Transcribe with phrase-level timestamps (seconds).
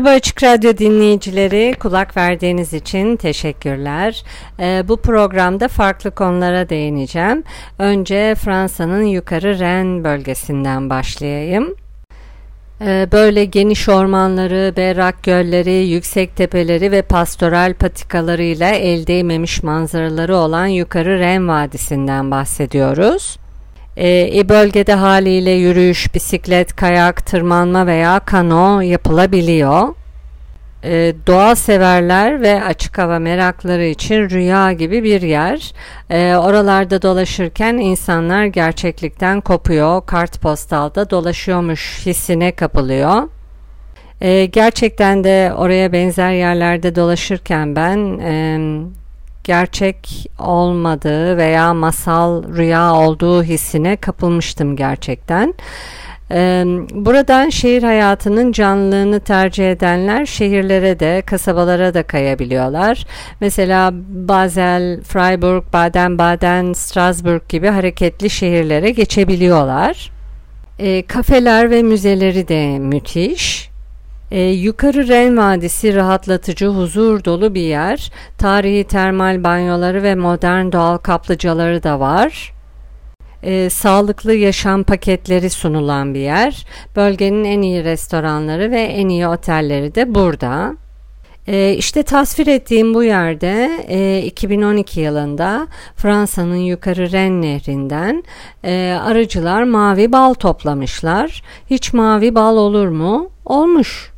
[0.00, 4.24] Merhaba Açık Radyo dinleyicileri, kulak verdiğiniz için teşekkürler.
[4.60, 7.44] Ee, bu programda farklı konulara değineceğim.
[7.78, 11.74] Önce Fransa'nın yukarı Ren bölgesinden başlayayım.
[12.80, 20.66] Ee, böyle geniş ormanları, berrak gölleri, yüksek tepeleri ve pastoral patikalarıyla el değmemiş manzaraları olan
[20.66, 23.38] yukarı Ren Vadisi'nden bahsediyoruz.
[24.00, 29.88] E, bölgede haliyle yürüyüş, bisiklet, kayak, tırmanma veya kano yapılabiliyor.
[30.84, 35.72] E, doğa severler ve açık hava merakları için rüya gibi bir yer.
[36.10, 43.28] E, oralarda dolaşırken insanlar gerçeklikten kopuyor, kartpostalda dolaşıyormuş hissine kapılıyor.
[44.20, 48.58] E, gerçekten de oraya benzer yerlerde dolaşırken ben e,
[49.44, 55.54] gerçek olmadığı veya masal rüya olduğu hissine kapılmıştım gerçekten.
[56.94, 63.06] Buradan şehir hayatının canlılığını tercih edenler şehirlere de kasabalara da kayabiliyorlar.
[63.40, 70.10] Mesela Basel, Freiburg, Baden-Baden, Strasbourg gibi hareketli şehirlere geçebiliyorlar.
[70.78, 73.69] E, kafeler ve müzeleri de müthiş.
[74.30, 78.12] Ee, yukarı Ren Vadisi rahatlatıcı, huzur dolu bir yer.
[78.38, 82.52] Tarihi termal banyoları ve modern doğal kaplıcaları da var.
[83.42, 86.66] Ee, sağlıklı yaşam paketleri sunulan bir yer.
[86.96, 90.74] Bölgenin en iyi restoranları ve en iyi otelleri de burada.
[91.46, 95.66] E, işte tasvir ettiğim bu yerde e, 2012 yılında
[95.96, 98.24] Fransa'nın yukarı Ren nehrinden
[98.64, 101.42] e, arıcılar mavi bal toplamışlar.
[101.70, 103.30] Hiç mavi bal olur mu?
[103.44, 104.12] Olmuş.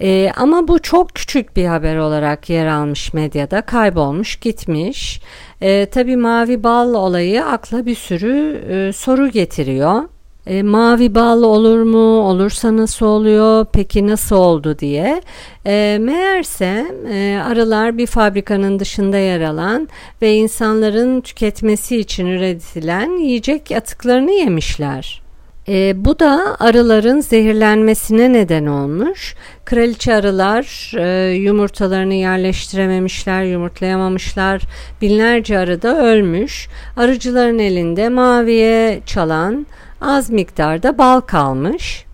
[0.00, 5.20] E, ama bu çok küçük bir haber olarak yer almış medyada kaybolmuş gitmiş.
[5.60, 10.02] E, Tabi mavi bal olayı akla bir sürü e, soru getiriyor.
[10.46, 12.20] E, mavi bal olur mu?
[12.28, 13.66] Olursa nasıl oluyor?
[13.72, 15.22] Peki nasıl oldu diye.
[15.66, 19.88] E, meğerse e, arılar bir fabrikanın dışında yer alan
[20.22, 25.25] ve insanların tüketmesi için üretilen yiyecek atıklarını yemişler.
[25.68, 29.34] E, bu da arıların zehirlenmesine neden olmuş.
[29.64, 34.62] Kraliçe arılar e, yumurtalarını yerleştirememişler, yumurtlayamamışlar.
[35.02, 36.68] Binlerce arı da ölmüş.
[36.96, 39.66] Arıcıların elinde maviye çalan
[40.00, 42.05] az miktarda bal kalmış.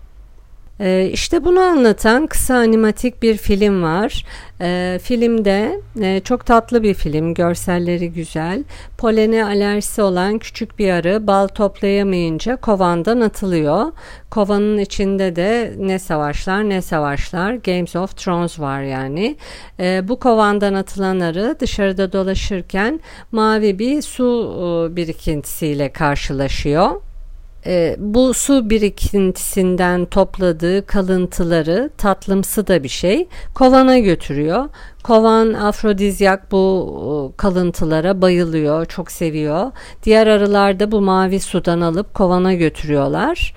[0.79, 4.25] Ee, işte bunu anlatan kısa animatik bir film var.
[4.61, 8.63] Ee, filmde e, çok tatlı bir film, görselleri güzel.
[8.97, 13.91] Polene alerjisi olan küçük bir arı bal toplayamayınca kovandan atılıyor.
[14.29, 19.35] Kovanın içinde de ne savaşlar ne savaşlar Games of Thrones var yani.
[19.79, 22.99] Ee, bu kovandan atılan arı dışarıda dolaşırken
[23.31, 24.53] mavi bir su
[24.91, 26.91] e, birikintisiyle karşılaşıyor
[27.65, 34.69] e, bu su birikintisinden topladığı kalıntıları tatlımsı da bir şey kovana götürüyor.
[35.03, 39.71] Kovan afrodizyak bu e, kalıntılara bayılıyor, çok seviyor.
[40.03, 43.53] Diğer arılar da bu mavi sudan alıp kovana götürüyorlar.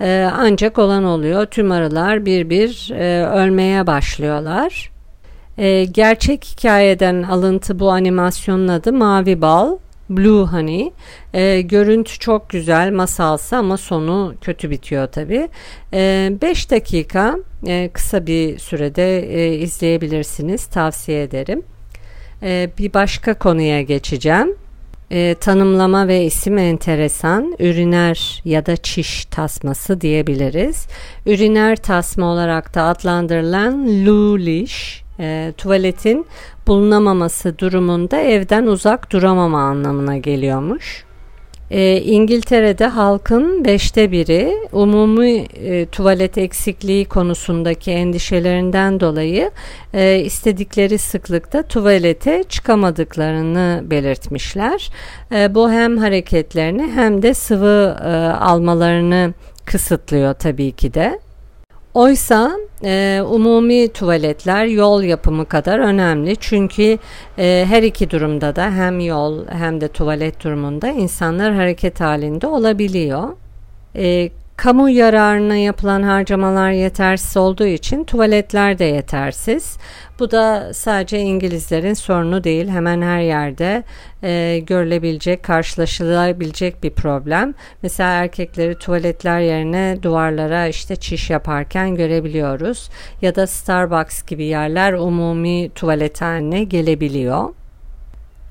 [0.00, 1.46] E, ancak olan oluyor.
[1.46, 4.90] Tüm arılar bir bir e, ölmeye başlıyorlar.
[5.58, 9.76] E, gerçek hikayeden alıntı bu animasyonun adı Mavi Bal.
[10.10, 10.92] Blue Honey.
[11.34, 15.48] E, görüntü çok güzel masalsı ama sonu kötü bitiyor tabi.
[15.92, 21.62] 5 e, dakika e, kısa bir sürede e, izleyebilirsiniz tavsiye ederim.
[22.42, 24.56] E, bir başka konuya geçeceğim.
[25.10, 27.56] E, tanımlama ve isim enteresan.
[27.58, 30.86] Üriner ya da çiş tasması diyebiliriz.
[31.26, 36.26] Üriner tasma olarak da adlandırılan lulish e, tuvaletin
[36.66, 41.04] bulunamaması durumunda evden uzak duramama anlamına geliyormuş.
[41.70, 49.50] E, İngiltere'de halkın beşte biri umumi e, tuvalet eksikliği konusundaki endişelerinden dolayı
[49.94, 54.90] e, istedikleri sıklıkta tuvalete çıkamadıklarını belirtmişler.
[55.32, 58.08] E, bu hem hareketlerini hem de sıvı e,
[58.44, 59.34] almalarını
[59.64, 61.18] kısıtlıyor tabii ki de.
[61.94, 62.52] Oysa
[62.84, 66.98] e, umumi tuvaletler yol yapımı kadar önemli çünkü
[67.38, 73.28] e, her iki durumda da hem yol hem de tuvalet durumunda insanlar hareket halinde olabiliyor.
[73.96, 74.30] E,
[74.60, 79.76] kamu yararına yapılan harcamalar yetersiz olduğu için tuvaletler de yetersiz.
[80.18, 82.68] Bu da sadece İngilizlerin sorunu değil.
[82.68, 83.84] Hemen her yerde
[84.22, 87.54] e, görülebilecek, karşılaşılabilecek bir problem.
[87.82, 92.90] Mesela erkekleri tuvaletler yerine duvarlara işte çiş yaparken görebiliyoruz.
[93.22, 97.48] Ya da Starbucks gibi yerler umumi tuvalet haline gelebiliyor.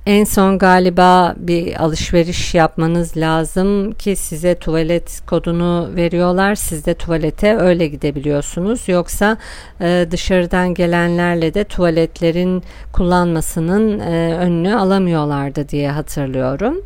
[0.06, 6.56] En son galiba bir alışveriş yapmanız lazım ki size tuvalet kodunu veriyorlar.
[6.56, 8.90] Siz de tuvalete öyle gidebiliyorsunuz.
[8.90, 9.38] Yoksa
[9.82, 12.64] e, dışarıdan gelenlerle de tuvaletlerin
[12.94, 16.82] kullanmasının e, önünü alamıyorlardı diye hatırlıyorum.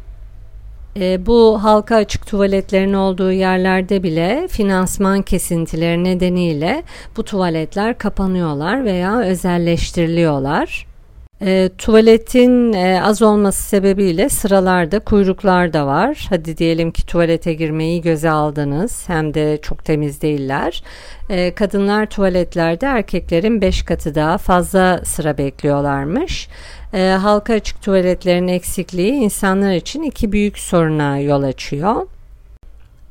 [1.00, 6.84] E, bu halka açık tuvaletlerin olduğu yerlerde bile finansman kesintileri nedeniyle
[7.18, 10.93] bu tuvaletler kapanıyorlar veya özelleştiriliyorlar.
[11.46, 16.26] E, tuvaletin e, az olması sebebiyle sıralarda kuyruklar da var.
[16.30, 20.84] Hadi diyelim ki tuvalete girmeyi göze aldınız hem de çok temiz değiller.
[21.30, 26.50] E, kadınlar tuvaletlerde erkeklerin 5 katı daha fazla sıra bekliyorlarmış.
[26.94, 32.08] E, halka açık tuvaletlerin eksikliği insanlar için iki büyük soruna yol açıyor.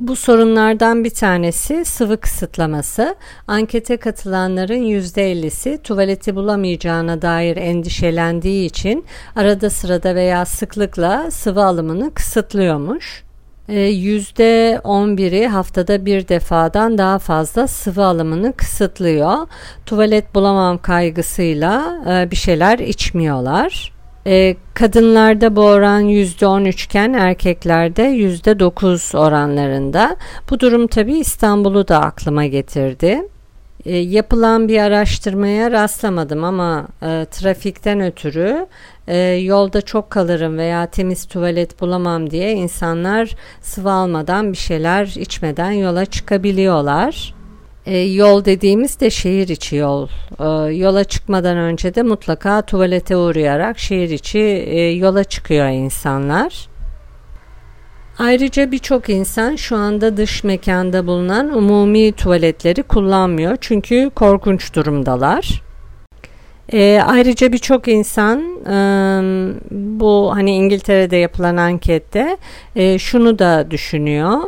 [0.03, 3.17] Bu sorunlardan bir tanesi sıvı kısıtlaması.
[3.47, 9.05] Ankete katılanların %50'si tuvaleti bulamayacağına dair endişelendiği için
[9.37, 13.25] arada sırada veya sıklıkla sıvı alımını kısıtlıyormuş.
[13.69, 19.37] %11'i ee, haftada bir defadan daha fazla sıvı alımını kısıtlıyor.
[19.87, 23.93] Tuvalet bulamam kaygısıyla e, bir şeyler içmiyorlar.
[24.27, 30.17] E, kadınlarda bu oran %13 iken erkeklerde %9 oranlarında.
[30.51, 33.29] Bu durum tabi İstanbul'u da aklıma getirdi.
[33.85, 38.67] E, yapılan bir araştırmaya rastlamadım ama e, trafikten ötürü
[39.09, 45.71] e, yolda çok kalırım veya temiz tuvalet bulamam diye insanlar sıvı almadan bir şeyler içmeden
[45.71, 47.35] yola çıkabiliyorlar.
[47.87, 50.09] E, yol dediğimiz de şehir içi yol.
[50.41, 56.69] E, yola çıkmadan önce de mutlaka tuvalete uğrayarak şehir içi e, yola çıkıyor insanlar.
[58.19, 65.63] Ayrıca birçok insan şu anda dış mekanda bulunan umumi tuvaletleri kullanmıyor çünkü korkunç durumdalar.
[66.73, 68.77] E, ayrıca birçok insan e,
[69.71, 72.37] bu hani İngiltere'de yapılan ankette
[72.77, 74.41] e, şunu da düşünüyor.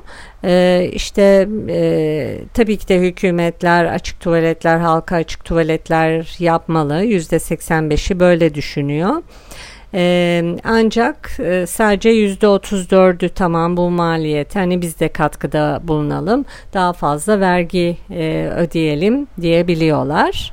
[0.44, 7.02] E, işte e, tabii ki de hükümetler açık tuvaletler, halka açık tuvaletler yapmalı.
[7.02, 9.22] Yüzde 85'i böyle düşünüyor.
[9.96, 16.44] Ee, ancak e, sadece yüzde 34'ü tamam bu maliyet hani biz de katkıda bulunalım
[16.74, 20.52] daha fazla vergi e, ödeyelim diyebiliyorlar.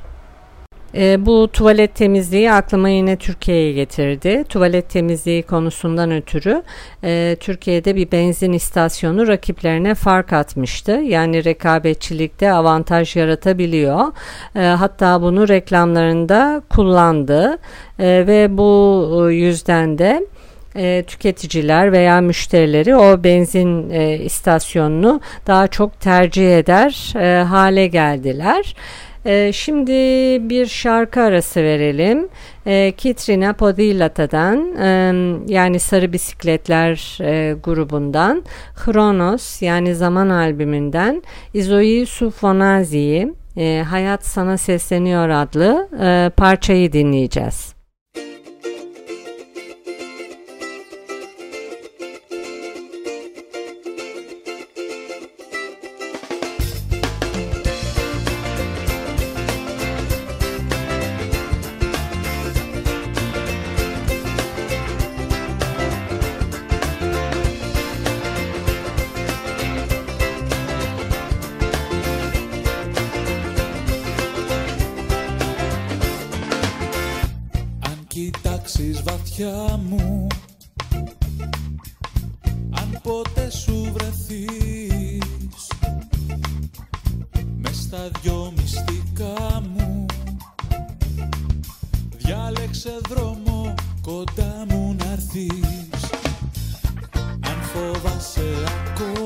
[0.94, 4.44] E, bu tuvalet temizliği aklıma yine Türkiye'ye getirdi.
[4.48, 6.62] Tuvalet temizliği konusundan ötürü
[7.04, 10.92] e, Türkiye'de bir benzin istasyonu rakiplerine fark atmıştı.
[10.92, 14.12] Yani rekabetçilikte avantaj yaratabiliyor.
[14.56, 17.58] E, hatta bunu reklamlarında kullandı
[17.98, 20.26] e, ve bu yüzden de
[20.76, 28.74] e, tüketiciler veya müşterileri o benzin e, istasyonunu daha çok tercih eder e, hale geldiler.
[29.24, 29.92] E, şimdi
[30.48, 32.28] bir şarkı arası verelim.
[32.66, 34.88] E, Kitrina Podilata'dan e,
[35.52, 38.44] yani Sarı Bisikletler e, grubundan
[38.84, 41.22] Kronos yani Zaman albümünden
[41.54, 47.81] Izoi Sufonazi'yi e, Hayat Sana Sesleniyor adlı e, parçayı dinleyeceğiz.
[92.82, 96.10] Διάλεξε δρόμο κοντά μου να έρθεις.
[97.40, 99.21] Αν φοβάσαι ακόμα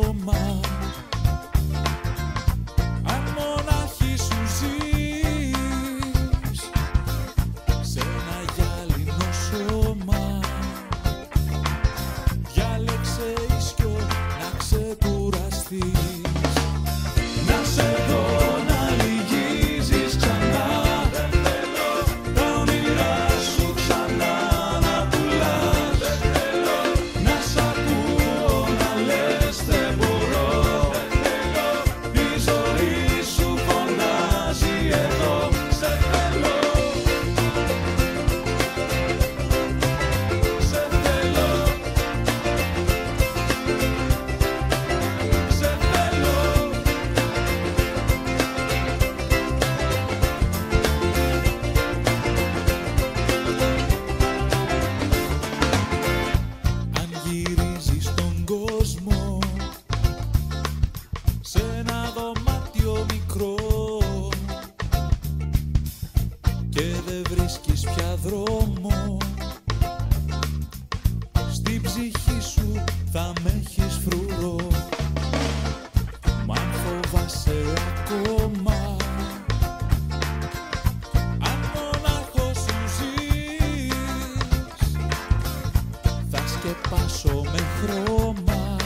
[86.66, 88.76] σκεπάσω με χρώμα.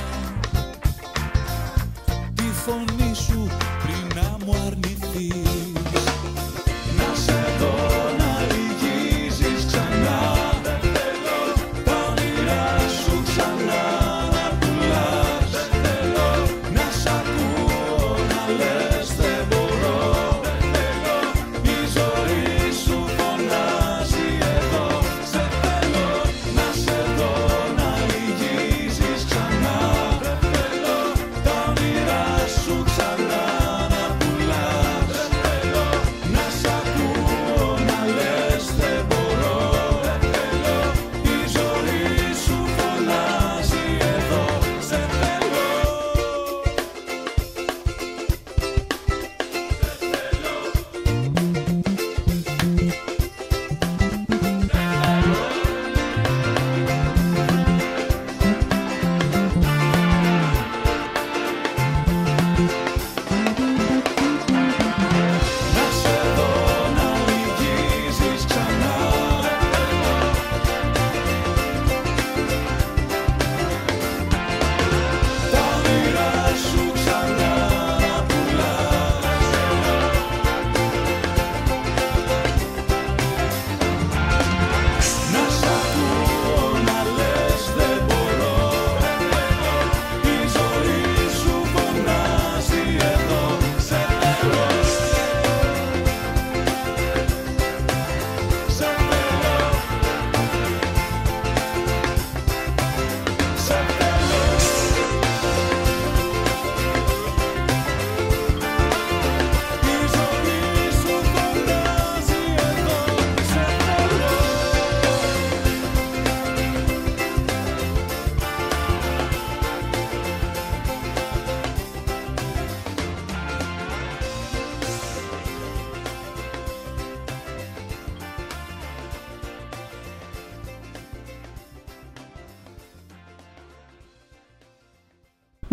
[2.35, 3.00] Τη φωνή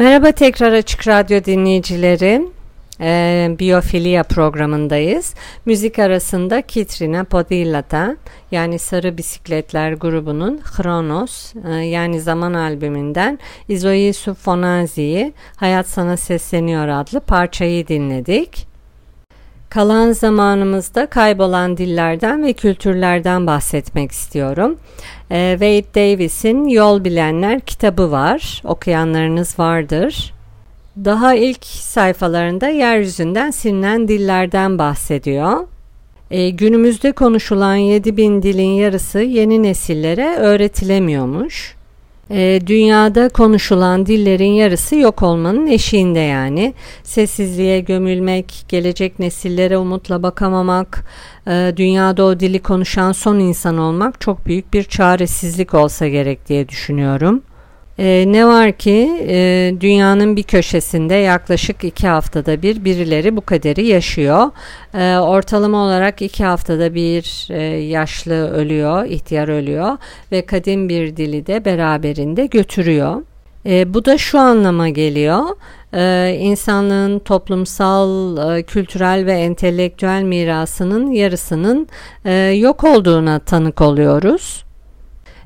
[0.08, 2.42] Merhaba tekrar Açık Radyo dinleyicileri.
[3.02, 5.34] Ee, Biyofilia programındayız.
[5.66, 8.18] Müzik arasında Kitrina Podilata
[8.52, 17.20] yani Sarı Bisikletler grubunun Chronos e, yani Zaman albümünden Izoi Sufonazi'yi Hayat Sana Sesleniyor adlı
[17.20, 18.68] parçayı dinledik.
[19.78, 24.78] Kalan zamanımızda kaybolan dillerden ve kültürlerden bahsetmek istiyorum.
[25.32, 28.62] Ee, Wade Davis'in Yol Bilenler kitabı var.
[28.66, 30.34] Okuyanlarınız vardır.
[31.06, 35.68] Daha ilk sayfalarında yeryüzünden silinen dillerden bahsediyor.
[36.32, 41.77] Ee, günümüzde konuşulan 7000 dilin yarısı yeni nesillere öğretilemiyormuş.
[42.32, 46.74] Ee, dünyada konuşulan dillerin yarısı yok olmanın eşiğinde yani.
[47.04, 51.06] Sessizliğe gömülmek, gelecek nesillere umutla bakamamak,
[51.48, 56.70] e, dünyada o dili konuşan son insan olmak çok büyük bir çaresizlik olsa gerek diye
[56.70, 57.42] düşünüyorum.
[58.00, 63.86] Ee, ne var ki e, dünyanın bir köşesinde yaklaşık iki haftada bir birileri bu kaderi
[63.86, 64.52] yaşıyor.
[64.94, 69.98] Ee, ortalama olarak iki haftada bir e, yaşlı ölüyor, ihtiyar ölüyor
[70.32, 73.22] ve kadim bir dili de beraberinde götürüyor.
[73.66, 75.44] E, bu da şu anlama geliyor.
[75.94, 81.88] E, insanlığın toplumsal, e, kültürel ve entelektüel mirasının yarısının
[82.26, 84.67] e, yok olduğuna tanık oluyoruz.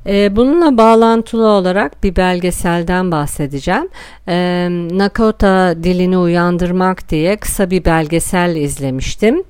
[0.07, 3.89] E, bununla bağlantılı olarak bir belgeselden bahsedeceğim.
[4.27, 9.43] E, Nakota dilini uyandırmak diye kısa bir belgesel izlemiştim.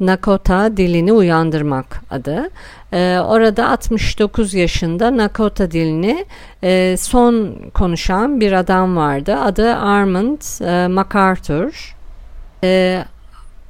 [0.00, 2.50] Nakota dilini uyandırmak adı.
[2.92, 6.26] E, orada 69 yaşında Nakota dilini
[6.62, 9.36] e, son konuşan bir adam vardı.
[9.36, 11.96] Adı Armand e, MacArthur.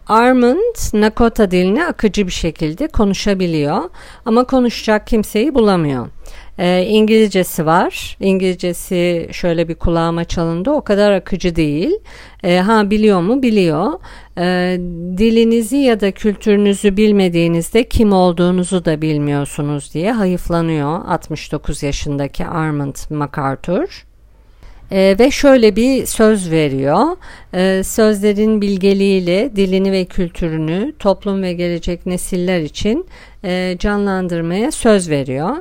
[0.07, 3.91] Armand Nakota dilini akıcı bir şekilde konuşabiliyor
[4.25, 6.09] ama konuşacak kimseyi bulamıyor.
[6.59, 8.17] E, İngilizcesi var.
[8.21, 10.71] İngilizcesi şöyle bir kulağıma çalındı.
[10.71, 11.91] O kadar akıcı değil.
[12.45, 13.43] E, ha biliyor mu?
[13.43, 13.93] Biliyor.
[14.39, 14.77] E,
[15.19, 24.07] dilinizi ya da kültürünüzü bilmediğinizde kim olduğunuzu da bilmiyorsunuz diye hayıflanıyor 69 yaşındaki Armand MacArthur.
[24.93, 27.17] Ee, ve şöyle bir söz veriyor.
[27.55, 33.07] Ee, sözlerin bilgeliğiyle dilini ve kültürünü toplum ve gelecek nesiller için
[33.45, 35.57] e, canlandırmaya söz veriyor.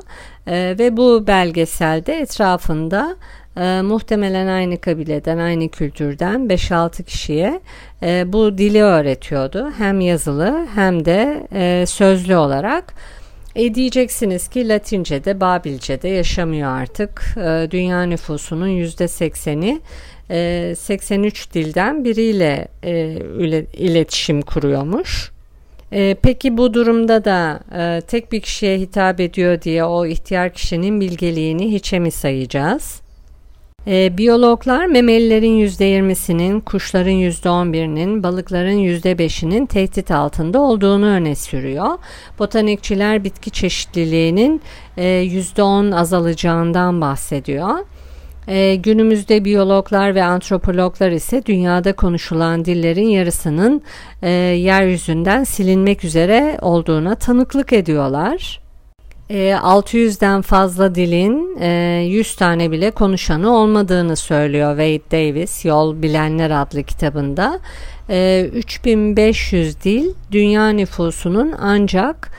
[0.46, 3.16] Ee, ve bu belgeselde etrafında
[3.56, 7.60] e, muhtemelen aynı kabileden, aynı kültürden 5-6 kişiye
[8.02, 9.70] e, bu dili öğretiyordu.
[9.78, 12.94] Hem yazılı hem de e, sözlü olarak.
[13.56, 17.34] E diyeceksiniz ki Latince'de, Babilce'de yaşamıyor artık.
[17.36, 19.80] E, dünya nüfusunun %80'i
[20.30, 23.18] e, 83 dilden biriyle e,
[23.72, 25.30] iletişim kuruyormuş.
[25.92, 31.00] E, peki bu durumda da e, tek bir kişiye hitap ediyor diye o ihtiyar kişinin
[31.00, 33.00] bilgeliğini hiçe mi sayacağız?
[33.86, 41.98] E, biyologlar memelilerin %20'sinin, kuşların %11'inin, balıkların %5'inin tehdit altında olduğunu öne sürüyor.
[42.38, 44.62] Botanikçiler bitki çeşitliliğinin
[44.96, 47.78] e, %10 azalacağından bahsediyor.
[48.48, 53.82] E, günümüzde biyologlar ve antropologlar ise dünyada konuşulan dillerin yarısının
[54.22, 58.65] e, yeryüzünden silinmek üzere olduğuna tanıklık ediyorlar.
[59.30, 66.50] E, 600'den fazla dilin e, 100 tane bile konuşanı olmadığını söylüyor Wade Davis Yol Bilenler
[66.50, 67.60] adlı kitabında.
[68.10, 72.30] E, 3500 dil dünya nüfusunun ancak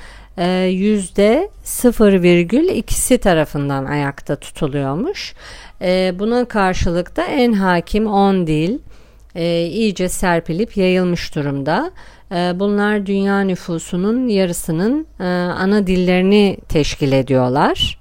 [0.70, 5.34] yüzde 0,2'si tarafından ayakta tutuluyormuş.
[5.82, 8.80] E, buna karşılık da en hakim 10 dil
[9.36, 11.92] e, iyice serpilip yayılmış durumda.
[12.32, 17.98] E, bunlar dünya nüfusunun yarısının e, ana dillerini teşkil ediyorlar.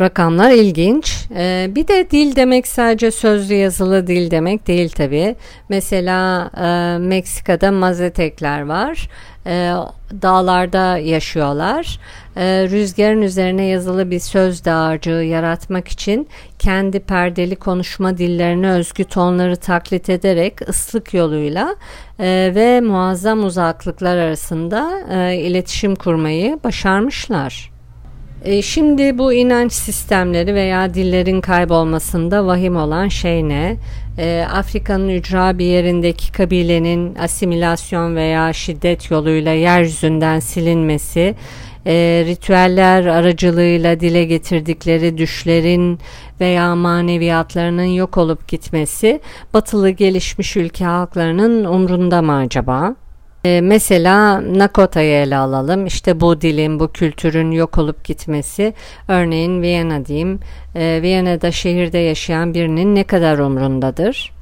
[0.00, 1.26] Rakamlar ilginç.
[1.36, 5.36] Ee, bir de dil demek sadece sözlü yazılı dil demek değil tabi.
[5.68, 9.08] Mesela e, Meksika'da Mazetekler var.
[9.46, 9.72] E,
[10.22, 12.00] dağlarda yaşıyorlar.
[12.36, 19.56] E, rüzgarın üzerine yazılı bir söz dağarcığı yaratmak için kendi perdeli konuşma dillerine özgü tonları
[19.56, 21.76] taklit ederek ıslık yoluyla
[22.18, 27.77] e, ve muazzam uzaklıklar arasında e, iletişim kurmayı başarmışlar.
[28.44, 33.76] E, şimdi bu inanç sistemleri veya dillerin kaybolmasında vahim olan şey ne?
[34.18, 41.34] E, Afrika'nın ücra bir yerindeki kabilenin asimilasyon veya şiddet yoluyla yeryüzünden silinmesi,
[41.86, 45.98] e, ritüeller aracılığıyla dile getirdikleri düşlerin
[46.40, 49.20] veya maneviyatlarının yok olup gitmesi,
[49.54, 52.94] batılı gelişmiş ülke halklarının umrunda mı acaba?
[53.44, 55.86] E, mesela Nakota'yı ele alalım.
[55.86, 58.74] İşte bu dilin, bu kültürün yok olup gitmesi.
[59.08, 60.40] Örneğin Viyana diyeyim.
[60.74, 64.37] E, Viyana'da şehirde yaşayan birinin ne kadar umrundadır?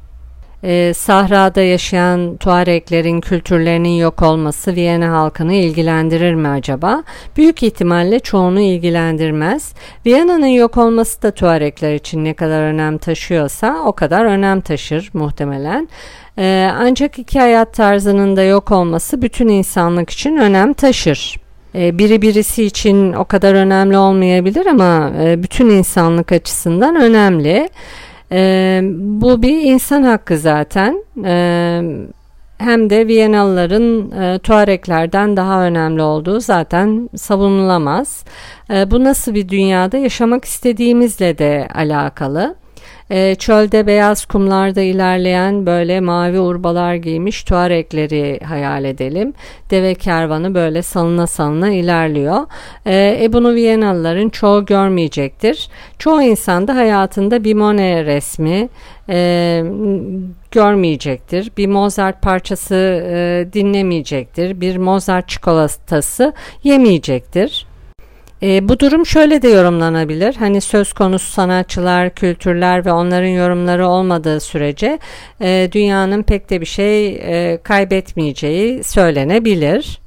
[0.65, 7.03] E, sahrada yaşayan Tuareklerin kültürlerinin yok olması Viyana halkını ilgilendirir mi acaba?
[7.37, 9.75] Büyük ihtimalle çoğunu ilgilendirmez.
[10.07, 15.89] Viyana'nın yok olması da Tuarekler için ne kadar önem taşıyorsa o kadar önem taşır muhtemelen.
[16.39, 21.37] Ee, ancak iki hayat tarzının da yok olması bütün insanlık için önem taşır.
[21.75, 27.69] Ee, biri birisi için o kadar önemli olmayabilir ama e, bütün insanlık açısından önemli.
[28.33, 31.05] Ee, bu bir insan hakkı zaten.
[32.59, 38.25] hem de Viyenalıların e, Tuareklerden daha önemli olduğu zaten savunulamaz.
[38.71, 42.55] bu nasıl bir dünyada yaşamak istediğimizle de alakalı.
[43.11, 49.35] E, çölde beyaz kumlarda ilerleyen böyle mavi urbalar giymiş tuarekleri hayal edelim.
[49.71, 52.47] Deve kervanı böyle salına salına ilerliyor.
[52.87, 55.69] E, e bunu Viyenalıların çoğu görmeyecektir.
[55.99, 58.69] Çoğu insan da hayatında bir Monet resmi
[59.09, 59.63] e,
[60.51, 61.53] görmeyecektir.
[61.57, 62.75] Bir Mozart parçası
[63.11, 64.61] e, dinlemeyecektir.
[64.61, 66.33] Bir Mozart çikolatası
[66.65, 67.67] yemeyecektir.
[68.43, 70.35] E, bu durum şöyle de yorumlanabilir.
[70.35, 74.99] Hani söz konusu sanatçılar, kültürler ve onların yorumları olmadığı sürece
[75.41, 80.01] e, dünyanın pek de bir şey e, kaybetmeyeceği söylenebilir.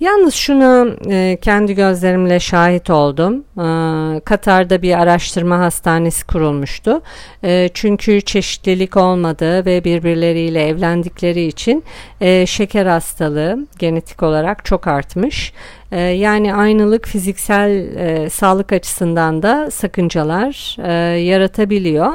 [0.00, 3.44] Yalnız şunu e, kendi gözlerimle şahit oldum.
[3.58, 7.02] E, Katar'da bir araştırma hastanesi kurulmuştu.
[7.44, 11.84] E, çünkü çeşitlilik olmadığı ve birbirleriyle evlendikleri için
[12.20, 15.52] e, şeker hastalığı genetik olarak çok artmış.
[15.92, 22.12] Ee, yani aynılık fiziksel e, sağlık açısından da sakıncalar e, yaratabiliyor.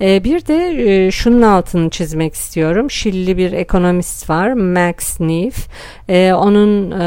[0.00, 0.56] E, bir de
[1.06, 2.90] e, şunun altını çizmek istiyorum.
[2.90, 5.68] Şilli bir ekonomist var Max Neef.
[6.08, 6.98] E, onun e,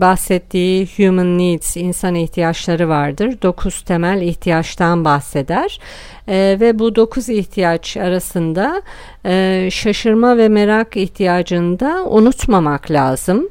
[0.00, 3.38] bahsettiği human needs, insan ihtiyaçları vardır.
[3.42, 5.80] Dokuz temel ihtiyaçtan bahseder.
[6.28, 8.82] E, ve bu dokuz ihtiyaç arasında
[9.26, 13.48] e, şaşırma ve merak ihtiyacını da unutmamak lazım.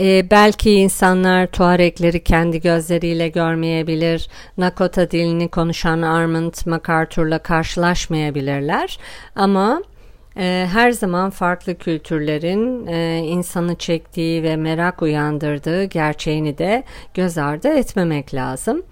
[0.00, 4.28] E, belki insanlar Tuarekleri kendi gözleriyle görmeyebilir,
[4.58, 8.98] Nakota dilini konuşan Armand MacArthur'la karşılaşmayabilirler
[9.36, 9.82] ama
[10.36, 17.68] e, her zaman farklı kültürlerin e, insanı çektiği ve merak uyandırdığı gerçeğini de göz ardı
[17.68, 18.82] etmemek lazım.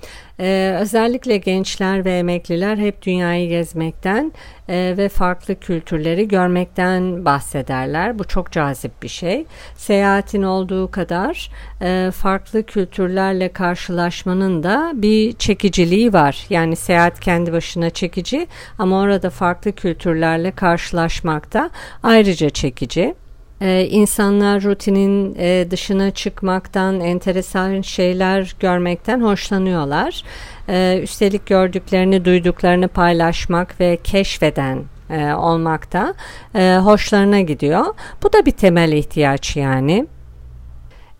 [0.40, 4.32] Ee, özellikle gençler ve emekliler hep dünyayı gezmekten
[4.68, 8.18] e, ve farklı kültürleri görmekten bahsederler.
[8.18, 9.46] Bu çok cazip bir şey.
[9.76, 11.50] Seyahatin olduğu kadar
[11.82, 16.46] e, farklı kültürlerle karşılaşmanın da bir çekiciliği var.
[16.50, 18.46] Yani seyahat kendi başına çekici
[18.78, 21.70] ama orada farklı kültürlerle karşılaşmak da
[22.02, 23.14] ayrıca çekici.
[23.60, 30.22] Ee, insanlar rutinin e, dışına çıkmaktan, enteresan şeyler görmekten hoşlanıyorlar.
[30.68, 36.14] Ee, üstelik gördüklerini, duyduklarını paylaşmak ve keşfeden e, olmak da
[36.54, 37.84] e, hoşlarına gidiyor.
[38.22, 40.06] Bu da bir temel ihtiyaç yani.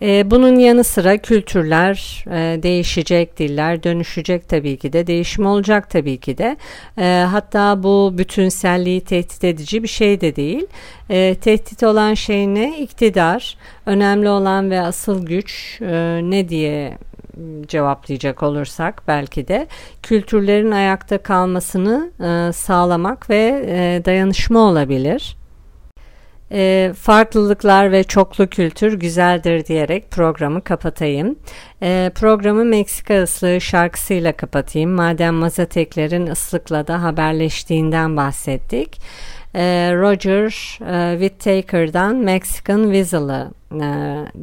[0.02, 6.16] Ee, bunun yanı sıra kültürler e, değişecek, diller dönüşecek tabii ki de, değişim olacak tabii
[6.16, 6.57] ki de.
[6.98, 10.66] E, hatta bu bütünselliği tehdit edici bir şey de değil.
[11.11, 12.78] E, tehdit olan şey ne?
[12.78, 13.57] İktidar.
[13.87, 16.98] Önemli olan ve asıl güç e, ne diye
[17.66, 19.66] cevaplayacak olursak belki de
[20.02, 25.37] kültürlerin ayakta kalmasını e, sağlamak ve dayanışma olabilir
[26.54, 31.38] e, farklılıklar ve çoklu kültür güzeldir diyerek programı kapatayım.
[31.82, 34.90] E, programı Meksika ıslığı şarkısıyla kapatayım.
[34.90, 39.00] Madem Mazateklerin ıslıkla da haberleştiğinden bahsettik.
[39.54, 43.86] E, Roger e, Whittaker'dan Mexican Whistle'ı e,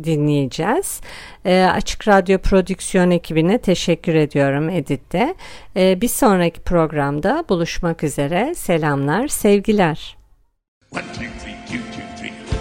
[0.04, 1.02] dinleyeceğiz.
[1.46, 5.36] E, Açık Radyo Prodüksiyon ekibine teşekkür ediyorum Edit'te.
[5.78, 8.56] E, bir sonraki programda buluşmak üzere.
[8.56, 10.21] Selamlar, sevgiler.
[10.92, 11.82] One, two, three, two,
[12.18, 12.61] two.